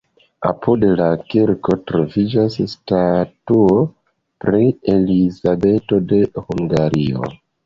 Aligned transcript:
Apud 0.51 0.83
la 1.01 1.09
kirko 1.33 1.75
troviĝas 1.91 2.57
statuo 2.71 3.77
pri 4.47 4.73
Elizabeto 4.95 6.01
de 6.15 6.23
Hungario. 6.49 7.31